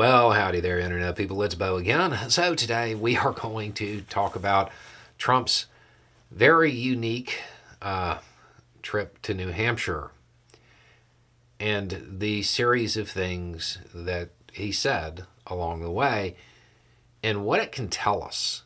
[0.00, 1.42] Well, howdy there, Internet people.
[1.42, 2.30] It's Beau again.
[2.30, 4.70] So, today we are going to talk about
[5.18, 5.66] Trump's
[6.30, 7.42] very unique
[7.82, 8.20] uh,
[8.80, 10.10] trip to New Hampshire
[11.60, 16.34] and the series of things that he said along the way
[17.22, 18.62] and what it can tell us,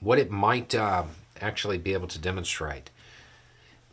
[0.00, 1.04] what it might uh,
[1.38, 2.88] actually be able to demonstrate.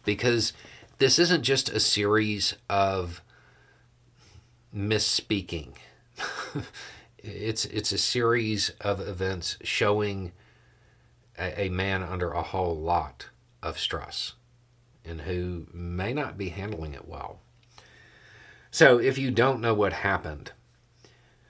[0.06, 0.54] Because
[0.98, 3.22] this isn't just a series of
[4.74, 5.74] misspeaking.
[7.18, 10.32] It's it's a series of events showing
[11.38, 13.30] a, a, man under a whole lot
[13.62, 14.34] of stress
[15.06, 17.40] and who may not be handling it well.
[18.72, 20.52] So if you don't know what happened,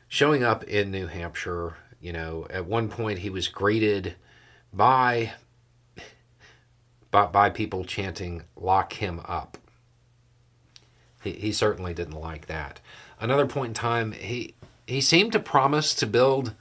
[0.07, 4.15] showing up in New Hampshire, you know, at one point he was greeted
[4.71, 5.33] by
[7.11, 9.57] by, by people chanting lock him up.
[11.23, 12.81] He, he certainly didn't like that.
[13.19, 14.55] Another point in time, he
[14.87, 16.53] he seemed to promise to build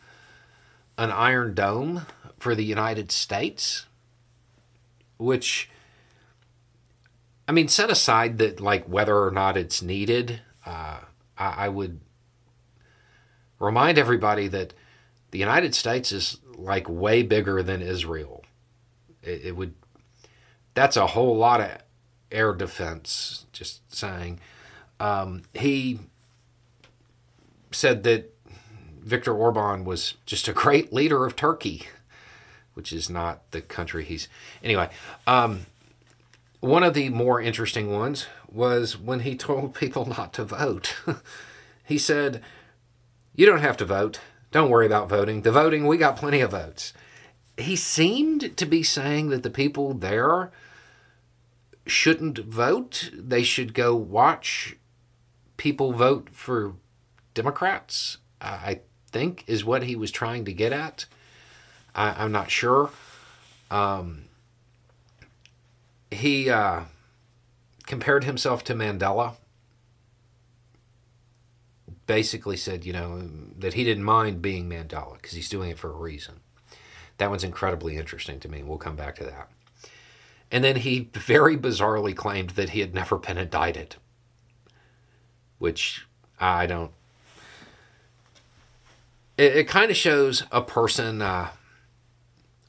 [0.99, 2.07] an iron dome
[2.39, 3.87] for the United States,
[5.17, 5.71] which
[7.49, 11.01] I mean, set aside that like whether or not it's needed, uh,
[11.37, 12.01] I, I would
[13.59, 14.75] remind everybody that
[15.33, 18.45] the United States is like way bigger than Israel.
[19.23, 19.75] It, it, would
[20.75, 21.79] that's a whole lot of
[22.31, 23.47] air defense.
[23.53, 24.41] Just saying.
[25.01, 25.99] Um, he
[27.75, 28.35] said that
[29.01, 31.87] Viktor Orban was just a great leader of Turkey,
[32.75, 34.29] which is not the country he's.
[34.63, 34.89] Anyway,
[35.27, 35.67] um,
[36.61, 40.97] one of the more interesting ones was when he told people not to vote.
[41.85, 42.43] he said,
[43.35, 44.21] You don't have to vote.
[44.53, 45.43] Don't worry about voting.
[45.43, 46.93] The voting, we got plenty of votes.
[47.57, 50.51] He seemed to be saying that the people there
[51.87, 53.11] shouldn't vote.
[53.15, 54.77] They should go watch
[55.57, 56.75] people vote for
[57.35, 58.81] Democrats, I
[59.11, 61.07] think, is what he was trying to get at.
[61.95, 62.91] I, am not sure.
[63.71, 64.25] Um,
[66.11, 66.83] he uh,
[67.87, 69.37] compared himself to Mandela.
[72.07, 75.91] Basically said, you know, that he didn't mind being Mandela because he's doing it for
[75.91, 76.41] a reason.
[77.19, 78.63] That one's incredibly interesting to me.
[78.63, 79.49] We'll come back to that.
[80.51, 83.97] And then he very bizarrely claimed that he had never been indicted,
[85.59, 86.07] which
[86.39, 86.93] I don't
[89.43, 91.49] it, it kind of shows a person uh,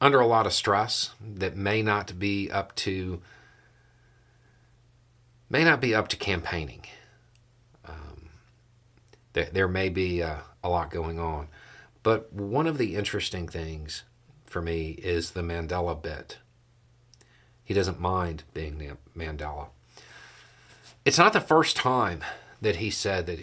[0.02, 3.22] under a lot of stress that may not be up to
[5.50, 6.84] may not be up to campaigning.
[7.86, 8.30] Um,
[9.34, 11.48] there, there may be uh, a lot going on,
[12.02, 14.04] but one of the interesting things
[14.46, 16.40] for me is the Mandela bit.
[17.64, 19.68] He doesn't mind being Mandela.
[21.06, 22.24] It's not the first time
[22.62, 23.40] that he said that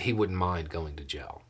[0.00, 1.42] he wouldn't mind going to jail.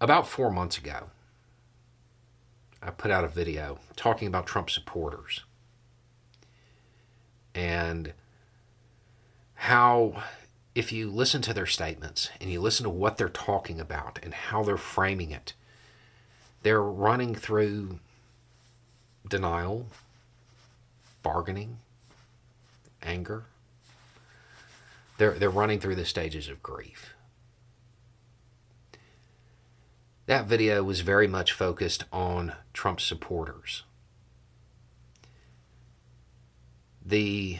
[0.00, 1.10] About four months ago,
[2.82, 5.44] I put out a video talking about Trump supporters
[7.54, 8.14] and
[9.54, 10.22] how,
[10.74, 14.32] if you listen to their statements and you listen to what they're talking about and
[14.32, 15.52] how they're framing it,
[16.62, 17.98] they're running through
[19.28, 19.86] denial,
[21.22, 21.78] bargaining,
[23.02, 23.44] anger.
[25.18, 27.14] They're, they're running through the stages of grief.
[30.30, 33.82] That video was very much focused on Trump supporters.
[37.04, 37.58] The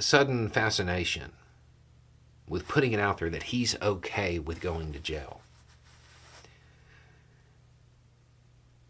[0.00, 1.32] sudden fascination
[2.48, 5.42] with putting it out there that he's okay with going to jail.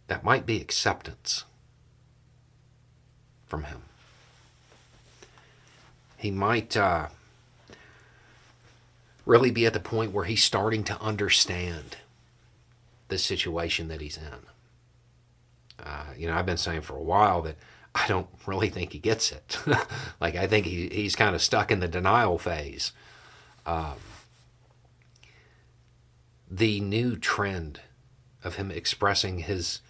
[0.07, 1.43] That might be acceptance
[3.47, 3.83] from him.
[6.17, 7.09] He might uh,
[9.27, 11.97] really be at the point where he's starting to understand
[13.09, 15.85] the situation that he's in.
[15.85, 17.57] Uh, you know, I've been saying for a while that
[17.95, 19.59] I don't really think he gets it.
[20.21, 22.93] like, I think he, he's kind of stuck in the denial phase.
[23.67, 23.95] Um,
[26.51, 27.81] the new trend
[28.43, 29.81] of him expressing his,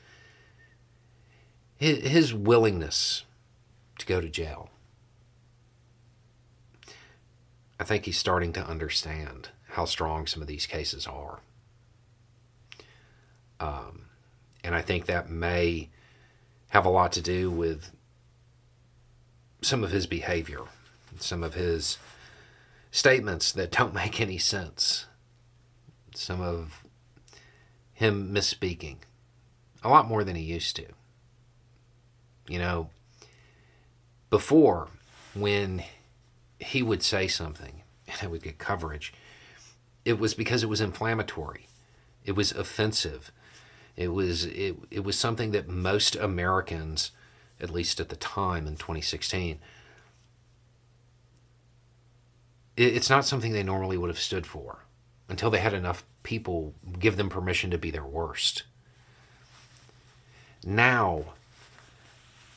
[1.77, 3.25] his his willingness
[3.99, 4.71] to go to jail.
[7.79, 11.41] I think he's starting to understand how strong some of these cases are.
[13.61, 14.07] Um,
[14.63, 15.91] and I think that may
[16.69, 17.91] have a lot to do with
[19.63, 20.63] some of his behavior,
[21.19, 21.99] some of his
[22.91, 25.07] statements that don't make any sense,
[26.15, 26.85] some of
[27.93, 28.97] him misspeaking
[29.83, 30.87] a lot more than he used to.
[32.49, 32.91] You know,
[34.31, 34.89] before,
[35.35, 35.85] when
[36.59, 39.13] he would say something and it would get coverage,
[40.05, 41.69] it was because it was inflammatory.
[42.25, 43.31] It was offensive.
[43.97, 47.13] It was it, it was something that most Americans,
[47.61, 49.59] at least at the time in 2016,
[52.77, 54.85] it, it's not something they normally would have stood for
[55.29, 58.65] until they had enough people give them permission to be their worst.
[60.65, 61.25] Now,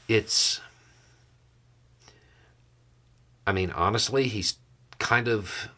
[0.08, 0.62] it's.
[3.46, 4.56] I mean, honestly, he's
[4.98, 5.70] kind of.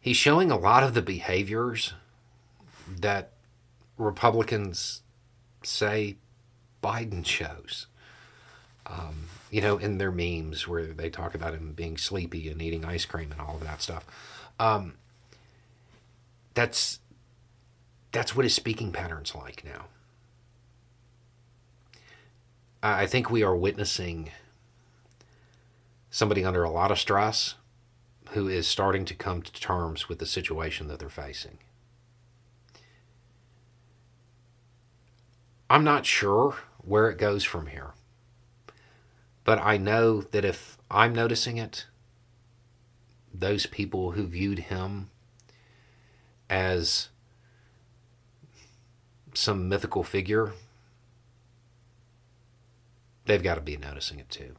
[0.00, 1.94] He's showing a lot of the behaviors
[3.00, 3.33] that
[3.98, 5.02] Republicans
[5.62, 6.16] say
[6.82, 7.86] Biden shows.
[8.86, 12.84] Um, you know, in their memes where they talk about him being sleepy and eating
[12.84, 14.04] ice cream and all of that stuff.
[14.58, 14.94] Um,
[16.54, 17.00] that's
[18.12, 19.86] that's what his speaking patterns like now.
[22.82, 24.30] I think we are witnessing
[26.10, 27.54] somebody under a lot of stress
[28.30, 31.58] who is starting to come to terms with the situation that they're facing.
[35.74, 36.54] I'm not sure
[36.84, 37.94] where it goes from here.
[39.42, 41.86] But I know that if I'm noticing it,
[43.34, 45.10] those people who viewed him
[46.48, 47.08] as
[49.34, 50.52] some mythical figure,
[53.24, 54.54] they've got to be noticing it too.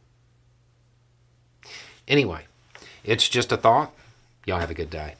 [2.10, 2.42] Anyway,
[3.06, 3.94] it's just a thought.
[4.46, 5.14] Y'all have a good day.